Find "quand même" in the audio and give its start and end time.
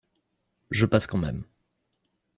1.05-1.43